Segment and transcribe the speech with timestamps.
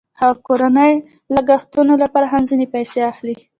[0.21, 1.05] هغه د کورنۍ د
[1.37, 3.35] لګښتونو لپاره هم ځینې پیسې اخلي